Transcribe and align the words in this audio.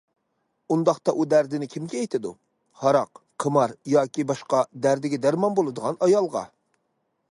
ئۇنداقتا 0.75 1.13
ئۇ 1.19 1.25
دەردىنى 1.33 1.67
كىمگە 1.73 1.99
ئېيتىدۇ؟ 1.99 2.31
ھاراق، 2.85 3.21
قىمار 3.45 3.75
ياكى 3.97 4.27
باشقا 4.33 4.63
دەردىگە 4.87 5.21
دەرمان 5.27 5.59
بولىدىغان 5.61 6.01
ئايالغا. 6.09 6.43